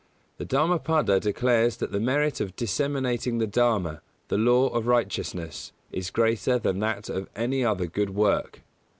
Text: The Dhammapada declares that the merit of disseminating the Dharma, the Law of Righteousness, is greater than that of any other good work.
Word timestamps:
The 0.39 0.45
Dhammapada 0.45 1.19
declares 1.19 1.77
that 1.77 1.91
the 1.91 1.99
merit 1.99 2.41
of 2.41 2.55
disseminating 2.55 3.37
the 3.37 3.45
Dharma, 3.45 4.01
the 4.29 4.37
Law 4.39 4.69
of 4.69 4.87
Righteousness, 4.87 5.73
is 5.91 6.09
greater 6.09 6.57
than 6.57 6.79
that 6.79 7.07
of 7.07 7.29
any 7.35 7.63
other 7.63 7.85
good 7.85 8.09
work. 8.09 8.63